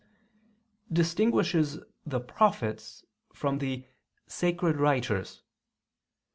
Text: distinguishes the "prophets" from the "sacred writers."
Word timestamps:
distinguishes 0.91 1.77
the 2.07 2.19
"prophets" 2.19 3.05
from 3.35 3.59
the 3.59 3.85
"sacred 4.25 4.77
writers." 4.77 5.43